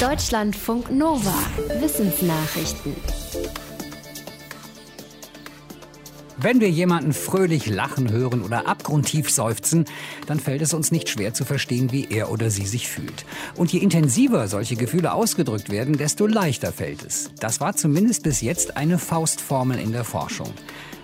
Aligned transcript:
Deutschlandfunk 0.00 0.90
Nova. 0.90 1.32
Wissensnachrichten. 1.80 2.94
Wenn 6.36 6.60
wir 6.60 6.68
jemanden 6.68 7.14
fröhlich 7.14 7.66
lachen 7.66 8.12
hören 8.12 8.42
oder 8.42 8.68
abgrundtief 8.68 9.30
seufzen, 9.30 9.86
dann 10.26 10.38
fällt 10.38 10.60
es 10.60 10.74
uns 10.74 10.92
nicht 10.92 11.08
schwer 11.08 11.32
zu 11.32 11.46
verstehen, 11.46 11.92
wie 11.92 12.08
er 12.10 12.30
oder 12.30 12.50
sie 12.50 12.66
sich 12.66 12.88
fühlt. 12.88 13.24
Und 13.56 13.72
je 13.72 13.78
intensiver 13.78 14.48
solche 14.48 14.76
Gefühle 14.76 15.14
ausgedrückt 15.14 15.70
werden, 15.70 15.96
desto 15.96 16.26
leichter 16.26 16.74
fällt 16.74 17.02
es. 17.02 17.30
Das 17.40 17.62
war 17.62 17.74
zumindest 17.74 18.22
bis 18.22 18.42
jetzt 18.42 18.76
eine 18.76 18.98
Faustformel 18.98 19.78
in 19.78 19.92
der 19.92 20.04
Forschung. 20.04 20.52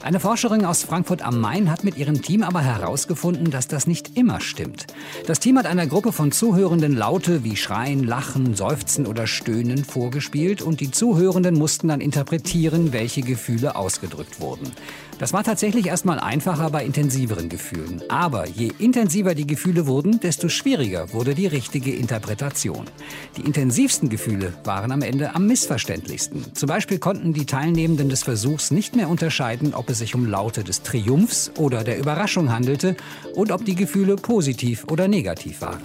Eine 0.03 0.19
Forscherin 0.19 0.65
aus 0.65 0.83
Frankfurt 0.83 1.23
am 1.23 1.41
Main 1.41 1.71
hat 1.71 1.85
mit 1.85 1.97
ihrem 1.97 2.23
Team 2.23 2.43
aber 2.43 2.61
herausgefunden, 2.61 3.53
dass 3.53 3.69
das 3.69 3.87
nicht 3.87 4.17
immer 4.17 4.41
stimmt. 4.41 4.89
Das 5.29 5.39
Team 5.39 5.57
hat 5.57 5.67
einer 5.67 5.87
Gruppe 5.87 6.11
von 6.11 6.33
Zuhörenden 6.33 6.97
Laute 6.97 7.45
wie 7.45 7.55
Schreien, 7.55 8.03
Lachen, 8.03 8.57
Seufzen 8.57 9.07
oder 9.07 9.29
Stöhnen 9.29 9.85
vorgespielt 9.85 10.61
und 10.61 10.81
die 10.81 10.91
Zuhörenden 10.91 11.55
mussten 11.55 11.87
dann 11.87 12.01
interpretieren, 12.01 12.93
welche 12.93 13.23
Gefühle 13.23 13.77
ausgedrückt 13.77 14.41
wurden. 14.41 14.73
Das 15.19 15.33
war 15.33 15.45
tatsächlich 15.45 15.87
erstmal 15.87 16.19
einfacher 16.19 16.71
bei 16.71 16.85
intensiveren 16.85 17.49
Gefühlen. 17.49 18.03
Aber 18.09 18.49
je 18.49 18.73
intensiver 18.79 19.35
die 19.35 19.47
Gefühle 19.47 19.87
wurden, 19.87 20.21
desto 20.21 20.49
schwieriger 20.49 21.13
wurde 21.13 21.35
die 21.35 21.47
richtige 21.47 21.95
Interpretation. 21.95 22.87
Die 23.37 23.43
intensivsten 23.43 24.09
Gefühle 24.09 24.53
waren 24.65 24.91
am 24.91 25.03
Ende 25.03 25.35
am 25.35 25.47
missverständlichsten. 25.47 26.55
Zum 26.55 26.67
Beispiel 26.67 26.99
konnten 26.99 27.33
die 27.33 27.47
Teilnehmenden 27.47 28.09
des 28.09 28.23
Versuchs 28.23 28.71
nicht 28.71 28.97
mehr 28.97 29.09
unterscheiden, 29.09 29.75
ob 29.75 29.91
es 29.91 29.99
sich 29.99 30.15
um 30.15 30.27
Laute 30.27 30.65
des 30.65 30.83
Triumphs 30.83 31.53
oder 31.57 31.85
der 31.85 31.99
Überraschung 31.99 32.51
handelte 32.51 32.97
und 33.35 33.53
ob 33.53 33.65
die 33.65 33.75
Gefühle 33.75 34.17
positiv 34.17 34.85
oder 34.91 35.09
negativ 35.09 35.61
waren. 35.61 35.83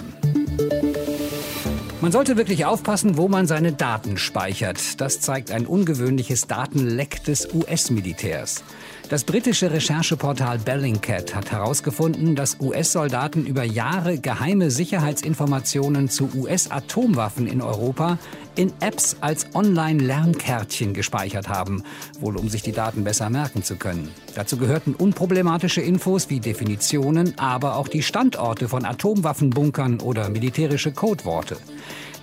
Man 2.00 2.12
sollte 2.12 2.38
wirklich 2.38 2.64
aufpassen, 2.64 3.18
wo 3.18 3.28
man 3.28 3.48
seine 3.48 3.74
Daten 3.74 4.18
speichert. 4.18 5.02
Das 5.02 5.20
zeigt 5.20 5.50
ein 5.50 5.66
ungewöhnliches 5.66 6.46
Datenleck 6.46 7.24
des 7.24 7.54
US-Militärs. 7.54 8.64
Das 9.10 9.24
britische 9.24 9.72
Rechercheportal 9.72 10.60
Bellingcat 10.60 11.34
hat 11.34 11.50
herausgefunden, 11.50 12.36
dass 12.36 12.60
US-Soldaten 12.60 13.46
über 13.46 13.64
Jahre 13.64 14.18
geheime 14.18 14.70
Sicherheitsinformationen 14.70 16.10
zu 16.10 16.30
US-Atomwaffen 16.36 17.48
in 17.48 17.62
Europa 17.62 18.18
in 18.56 18.74
Apps 18.82 19.16
als 19.22 19.56
Online-Lernkärtchen 19.56 20.94
gespeichert 20.94 21.48
haben, 21.48 21.84
wohl 22.20 22.36
um 22.36 22.50
sich 22.50 22.64
die 22.64 22.74
Daten 22.74 23.06
besser 23.06 23.30
merken 23.30 23.64
zu 23.64 23.78
können. 23.78 24.12
Dazu 24.36 24.58
gehörten 24.58 24.94
unproblematische 24.94 25.80
Infos 25.80 26.30
wie 26.30 26.42
Definitionen, 26.42 27.40
aber 27.40 27.78
auch 27.78 27.88
die 27.88 28.04
Standorte 28.04 28.68
von 28.68 28.84
Atomwaffenbunkern 28.84 30.02
oder 30.02 30.28
militärische 30.28 30.92
Codeworte. 30.92 31.56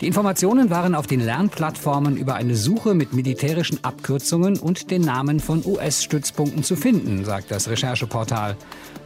Die 0.00 0.06
Informationen 0.09 0.70
waren 0.70 0.95
auf 0.95 1.06
den 1.06 1.20
Lernplattformen 1.20 2.17
über 2.17 2.34
eine 2.34 2.56
Suche 2.56 2.95
mit 2.95 3.12
militärischen 3.12 3.83
Abkürzungen 3.83 4.59
und 4.59 4.91
den 4.91 5.03
Namen 5.03 5.39
von 5.39 5.64
US-Stützpunkten 5.64 6.64
zu 6.64 6.75
finden, 6.75 7.25
sagt 7.25 7.51
das 7.51 7.69
Rechercheportal. 7.69 8.56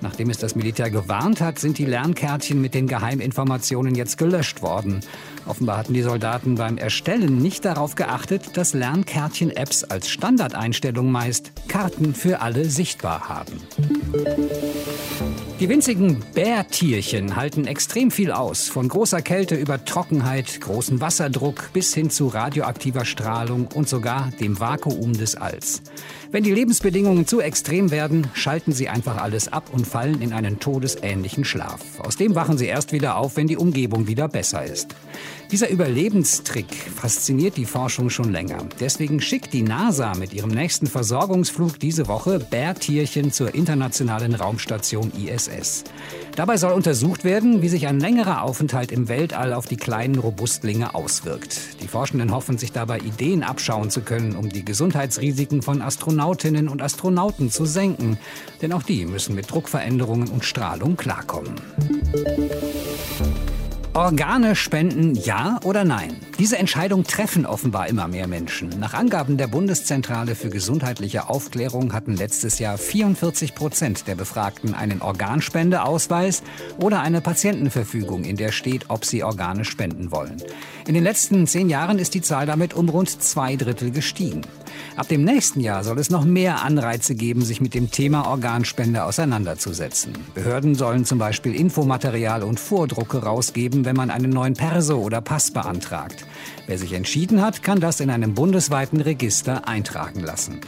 Nachdem 0.00 0.30
es 0.30 0.39
das 0.39 0.55
Militär 0.55 0.91
gewarnt 0.91 1.41
hat, 1.41 1.58
sind 1.58 1.78
die 1.78 1.84
Lernkärtchen 1.84 2.61
mit 2.61 2.75
den 2.75 2.86
Geheiminformationen 2.86 3.95
jetzt 3.95 4.17
gelöscht 4.17 4.62
worden. 4.62 5.00
Offenbar 5.47 5.78
hatten 5.78 5.95
die 5.95 6.03
Soldaten 6.03 6.55
beim 6.55 6.78
Erstellen 6.78 7.39
nicht 7.39 7.64
darauf 7.64 7.95
geachtet, 7.95 8.56
dass 8.56 8.75
Lernkärtchen-Apps 8.75 9.84
als 9.84 10.08
Standardeinstellung 10.08 11.11
meist 11.11 11.52
Karten 11.69 12.14
für 12.14 12.41
alle 12.41 12.64
sichtbar 12.64 13.28
haben. 13.28 13.61
Die 15.61 15.69
winzigen 15.69 16.23
Bärtierchen 16.34 17.34
halten 17.34 17.67
extrem 17.67 18.12
viel 18.12 18.31
aus, 18.31 18.69
von 18.69 18.87
großer 18.87 19.23
Kälte 19.23 19.56
über 19.56 19.84
Trockenheit, 19.84 20.61
großen 20.61 21.01
Wasserdruck 21.01 21.73
bis 21.73 21.92
hin 21.92 22.11
zu 22.11 22.28
radioaktiver 22.28 23.05
Strahlung 23.05 23.67
und 23.75 23.89
sogar 23.89 24.31
dem 24.39 24.61
Vakuum 24.61 25.14
des 25.14 25.34
Alls. 25.34 25.83
Wenn 26.31 26.45
die 26.45 26.53
Lebensbedingungen 26.53 27.27
zu 27.27 27.41
extrem 27.41 27.91
werden, 27.91 28.29
schalten 28.34 28.70
sie 28.70 28.89
einfach 28.89 29.17
alles 29.17 29.52
ab 29.52 29.70
und 29.73 29.85
fallen 29.85 30.23
in 30.23 30.33
einen 30.33 30.61
todesähnlichen 30.61 31.45
Schlaf. 31.45 31.98
Aus 31.98 32.17
dem 32.17 32.36
wachen 32.36 32.57
sie 32.57 32.67
erst 32.67 32.92
wieder 32.92 33.17
auf, 33.17 33.36
wenn 33.36 33.48
die 33.48 33.57
Umgebung 33.57 34.07
wieder 34.07 34.29
besser 34.29 34.64
ist. 34.64 34.95
Dieser 35.51 35.70
Überlebenstrick 35.70 36.73
fasziniert 36.73 37.57
die 37.57 37.64
Forschung 37.64 38.11
schon 38.11 38.30
länger. 38.30 38.58
Deswegen 38.79 39.20
schickt 39.20 39.55
die 39.55 39.63
NASA 39.63 40.14
mit 40.14 40.35
ihrem 40.35 40.51
nächsten 40.51 40.86
Versorgungsflug 40.86 41.80
diese 41.80 42.07
Woche 42.07 42.39
Bärtierchen 42.39 43.33
zur 43.33 43.55
internationalen 43.55 44.35
Raumstation 44.35 45.11
ISS. 45.17 45.48
Dabei 46.36 46.57
soll 46.57 46.73
untersucht 46.73 47.25
werden, 47.25 47.63
wie 47.63 47.69
sich 47.69 47.86
ein 47.86 47.98
längerer 47.98 48.42
Aufenthalt 48.42 48.92
im 48.92 49.09
Weltall 49.09 49.53
auf 49.53 49.67
die 49.67 49.77
kleinen 49.77 50.17
Robustlinge 50.19 50.95
auswirkt. 50.95 51.83
Die 51.83 51.89
Forschenden 51.89 52.33
hoffen, 52.33 52.59
sich 52.59 52.73
dabei 52.73 52.98
Ideen 52.98 53.42
abschauen 53.42 53.91
zu 53.91 54.03
können, 54.03 54.37
um 54.37 54.48
die 54.48 54.64
Gesundheitsrisiken 54.64 55.63
von 55.63 55.83
Astronautinnen 55.83 56.69
und 56.69 56.83
Astronauten 56.83 57.51
zu 57.51 57.64
senken. 57.64 58.19
Denn 58.63 58.73
auch 58.73 58.83
die 58.83 59.05
müssen 59.07 59.35
mit 59.35 59.51
Druckveränderungen 59.51 60.29
und 60.29 60.45
Strahlung 60.45 60.97
klarkommen. 60.97 61.55
Organe 63.98 64.55
spenden, 64.55 65.17
ja 65.17 65.59
oder 65.64 65.83
nein? 65.83 66.14
Diese 66.39 66.57
Entscheidung 66.57 67.03
treffen 67.03 67.45
offenbar 67.45 67.89
immer 67.89 68.07
mehr 68.07 68.29
Menschen. 68.29 68.69
Nach 68.79 68.95
Angaben 68.95 69.36
der 69.39 69.48
Bundeszentrale 69.48 70.36
für 70.36 70.51
gesundheitliche 70.51 71.29
Aufklärung 71.29 71.92
hatten 71.92 72.14
letztes 72.14 72.61
Jahr 72.61 72.79
44 72.79 73.57
Prozent 73.57 74.07
der 74.07 74.14
Befragten 74.14 74.73
einen 74.73 75.03
Organspendeausweis 75.03 76.45
oder 76.81 77.01
eine 77.01 77.20
Patientenverfügung, 77.20 78.23
in 78.23 78.37
der 78.37 78.53
steht, 78.53 78.85
ob 78.87 79.05
sie 79.05 79.25
Organe 79.25 79.64
spenden 79.64 80.13
wollen. 80.13 80.41
In 80.87 80.95
den 80.95 81.03
letzten 81.03 81.48
zehn 81.48 81.69
Jahren 81.69 81.98
ist 81.98 82.14
die 82.14 82.23
Zahl 82.23 82.47
damit 82.47 82.75
um 82.75 82.89
rund 82.89 83.11
zwei 83.20 83.57
Drittel 83.57 83.91
gestiegen. 83.91 84.42
Ab 84.96 85.08
dem 85.08 85.24
nächsten 85.24 85.61
Jahr 85.61 85.84
soll 85.84 85.98
es 85.98 86.11
noch 86.11 86.24
mehr 86.24 86.62
Anreize 86.62 87.14
geben, 87.14 87.42
sich 87.42 87.61
mit 87.61 87.74
dem 87.74 87.90
Thema 87.90 88.27
Organspende 88.28 89.05
auseinanderzusetzen. 89.05 90.12
Behörden 90.34 90.74
sollen 90.74 91.05
zum 91.05 91.18
Beispiel 91.18 91.55
Infomaterial 91.55 92.42
und 92.42 92.61
Vordrucke 92.61 93.18
rausgeben, 93.18 93.84
wenn 93.84 93.96
man 93.96 94.11
einen 94.11 94.30
neuen 94.30 94.55
Perso 94.55 94.98
oder 94.98 95.20
Pass 95.20 95.50
beantragt. 95.50 96.24
Wer 96.66 96.78
sich 96.78 96.92
entschieden 96.92 97.42
hat, 97.42 97.62
kann 97.62 97.80
das 97.80 98.00
in 98.00 98.11
einem 98.11 98.34
bundesweiten 98.34 99.00
Register 99.00 99.66
eintragen 99.66 100.20
lassen. 100.20 100.61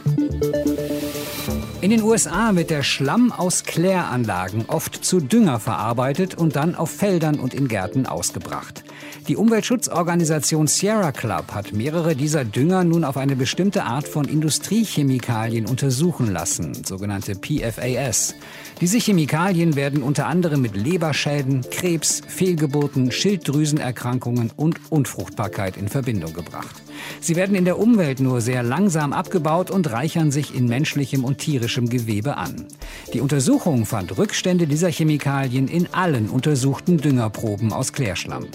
In 1.81 1.89
den 1.89 2.03
USA 2.03 2.55
wird 2.55 2.69
der 2.69 2.83
Schlamm 2.83 3.31
aus 3.31 3.63
Kläranlagen 3.63 4.65
oft 4.67 5.03
zu 5.03 5.19
Dünger 5.19 5.59
verarbeitet 5.59 6.35
und 6.35 6.55
dann 6.55 6.75
auf 6.75 6.91
Feldern 6.91 7.39
und 7.39 7.55
in 7.55 7.67
Gärten 7.67 8.05
ausgebracht. 8.05 8.83
Die 9.27 9.35
Umweltschutzorganisation 9.35 10.67
Sierra 10.67 11.11
Club 11.11 11.51
hat 11.53 11.73
mehrere 11.73 12.15
dieser 12.15 12.45
Dünger 12.45 12.83
nun 12.83 13.03
auf 13.03 13.17
eine 13.17 13.35
bestimmte 13.35 13.83
Art 13.83 14.07
von 14.07 14.25
Industriechemikalien 14.25 15.65
untersuchen 15.65 16.31
lassen, 16.31 16.83
sogenannte 16.83 17.33
PFAS. 17.33 18.35
Diese 18.79 18.99
Chemikalien 18.99 19.75
werden 19.75 20.03
unter 20.03 20.27
anderem 20.27 20.61
mit 20.61 20.75
Leberschäden, 20.75 21.65
Krebs, 21.71 22.21
Fehlgeburten, 22.27 23.11
Schilddrüsenerkrankungen 23.11 24.51
und 24.55 24.79
Unfruchtbarkeit 24.91 25.77
in 25.77 25.87
Verbindung 25.87 26.33
gebracht. 26.33 26.75
Sie 27.19 27.35
werden 27.35 27.55
in 27.55 27.65
der 27.65 27.79
Umwelt 27.79 28.19
nur 28.19 28.41
sehr 28.41 28.63
langsam 28.63 29.13
abgebaut 29.13 29.71
und 29.71 29.91
reichern 29.91 30.31
sich 30.31 30.55
in 30.55 30.67
menschlichem 30.67 31.23
und 31.23 31.37
tierischem 31.37 31.89
Gewebe 31.89 32.37
an. 32.37 32.65
Die 33.13 33.21
Untersuchung 33.21 33.85
fand 33.85 34.17
Rückstände 34.17 34.67
dieser 34.67 34.89
Chemikalien 34.89 35.67
in 35.67 35.93
allen 35.93 36.29
untersuchten 36.29 36.97
Düngerproben 36.97 37.73
aus 37.73 37.93
Klärschlamm. 37.93 38.47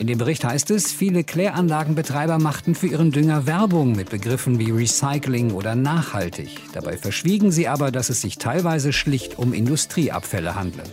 In 0.00 0.06
dem 0.06 0.16
Bericht 0.16 0.44
heißt 0.44 0.70
es, 0.70 0.92
viele 0.92 1.24
Kläranlagenbetreiber 1.24 2.38
machten 2.38 2.74
für 2.74 2.86
ihren 2.86 3.12
Dünger 3.12 3.46
Werbung 3.46 3.92
mit 3.92 4.08
Begriffen 4.08 4.58
wie 4.58 4.70
Recycling 4.70 5.50
oder 5.50 5.74
nachhaltig. 5.74 6.48
Dabei 6.72 6.96
verschwiegen 6.96 7.52
sie 7.52 7.68
aber, 7.68 7.90
dass 7.90 8.08
es 8.08 8.22
sich 8.22 8.38
teilweise 8.38 8.94
schlicht 8.94 9.38
um 9.38 9.52
Industrieabfälle 9.52 10.54
handle. 10.54 10.84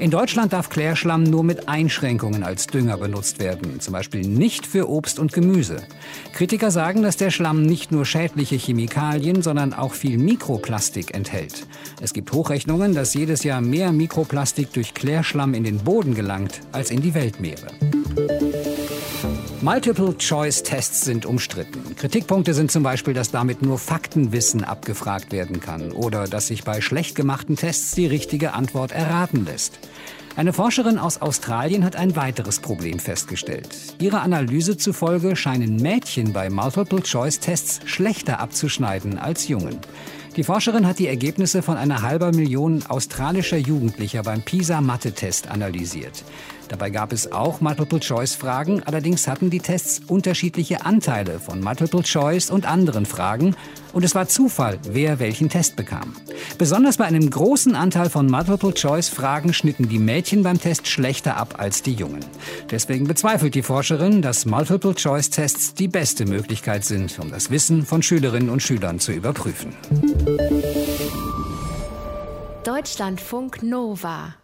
In 0.00 0.10
Deutschland 0.10 0.54
darf 0.54 0.70
Klärschlamm 0.70 1.24
nur 1.24 1.44
mit 1.44 1.68
Einschränkungen 1.68 2.42
als 2.42 2.66
Dünger 2.66 2.96
benutzt 2.96 3.38
werden, 3.38 3.80
zum 3.80 3.92
Beispiel 3.92 4.22
nicht 4.22 4.66
für 4.66 4.88
Obst 4.88 5.18
und 5.18 5.34
Gemüse. 5.34 5.82
Kritiker 6.32 6.70
sagen, 6.70 7.02
dass 7.02 7.18
der 7.18 7.30
Schlamm 7.30 7.60
nicht 7.60 7.92
nur 7.92 8.06
schädliche 8.06 8.56
Chemikalien, 8.56 9.42
sondern 9.42 9.74
auch 9.74 9.92
viel 9.92 10.16
Mikroplastik 10.16 11.14
enthält. 11.14 11.66
Es 12.00 12.14
gibt 12.14 12.32
Hochrechnungen, 12.32 12.94
dass 12.94 13.12
jedes 13.12 13.44
Jahr 13.44 13.60
mehr 13.60 13.92
Mikroplastik 13.92 14.72
durch 14.72 14.94
Klärschlamm 14.94 15.52
in 15.52 15.64
den 15.64 15.76
Boden 15.80 16.14
gelangt 16.14 16.60
als 16.72 16.90
in 16.90 17.02
die 17.02 17.12
Weltmeere. 17.12 17.66
Multiple-Choice-Tests 19.62 21.02
sind 21.02 21.26
umstritten. 21.26 21.94
Kritikpunkte 21.94 22.54
sind 22.54 22.70
zum 22.70 22.82
Beispiel, 22.82 23.12
dass 23.12 23.30
damit 23.30 23.60
nur 23.60 23.78
Faktenwissen 23.78 24.64
abgefragt 24.64 25.32
werden 25.32 25.60
kann 25.60 25.92
oder 25.92 26.24
dass 26.24 26.46
sich 26.46 26.64
bei 26.64 26.80
schlecht 26.80 27.14
gemachten 27.14 27.56
Tests 27.56 27.92
die 27.92 28.06
richtige 28.06 28.54
Antwort 28.54 28.92
erraten 28.92 29.44
lässt. 29.44 29.78
Eine 30.34 30.54
Forscherin 30.54 30.96
aus 30.96 31.20
Australien 31.20 31.84
hat 31.84 31.94
ein 31.94 32.16
weiteres 32.16 32.60
Problem 32.60 32.98
festgestellt. 32.98 33.68
Ihrer 33.98 34.22
Analyse 34.22 34.78
zufolge 34.78 35.36
scheinen 35.36 35.76
Mädchen 35.76 36.32
bei 36.32 36.48
Multiple-Choice-Tests 36.48 37.80
schlechter 37.84 38.40
abzuschneiden 38.40 39.18
als 39.18 39.46
Jungen. 39.46 39.78
Die 40.36 40.44
Forscherin 40.44 40.86
hat 40.86 40.98
die 40.98 41.08
Ergebnisse 41.08 41.60
von 41.60 41.76
einer 41.76 42.00
halber 42.00 42.32
Million 42.32 42.82
australischer 42.88 43.58
Jugendlicher 43.58 44.22
beim 44.22 44.40
PISA-Mathe-Test 44.40 45.48
analysiert. 45.48 46.24
Dabei 46.70 46.90
gab 46.90 47.12
es 47.12 47.32
auch 47.32 47.60
Multiple-Choice-Fragen, 47.60 48.84
allerdings 48.84 49.26
hatten 49.26 49.50
die 49.50 49.58
Tests 49.58 50.02
unterschiedliche 50.06 50.86
Anteile 50.86 51.40
von 51.40 51.60
Multiple-Choice 51.60 52.48
und 52.50 52.64
anderen 52.64 53.06
Fragen 53.06 53.56
und 53.92 54.04
es 54.04 54.14
war 54.14 54.28
Zufall, 54.28 54.78
wer 54.88 55.18
welchen 55.18 55.48
Test 55.48 55.74
bekam. 55.74 56.14
Besonders 56.58 56.98
bei 56.98 57.06
einem 57.06 57.28
großen 57.28 57.74
Anteil 57.74 58.08
von 58.08 58.30
Multiple-Choice-Fragen 58.30 59.52
schnitten 59.52 59.88
die 59.88 59.98
Mädchen 59.98 60.44
beim 60.44 60.60
Test 60.60 60.86
schlechter 60.86 61.36
ab 61.36 61.56
als 61.58 61.82
die 61.82 61.94
Jungen. 61.94 62.24
Deswegen 62.70 63.08
bezweifelt 63.08 63.56
die 63.56 63.62
Forscherin, 63.62 64.22
dass 64.22 64.46
Multiple-Choice-Tests 64.46 65.74
die 65.74 65.88
beste 65.88 66.24
Möglichkeit 66.24 66.84
sind, 66.84 67.18
um 67.18 67.32
das 67.32 67.50
Wissen 67.50 67.84
von 67.84 68.00
Schülerinnen 68.00 68.48
und 68.48 68.62
Schülern 68.62 69.00
zu 69.00 69.10
überprüfen. 69.10 69.74
Deutschlandfunk 72.62 73.64
Nova 73.64 74.34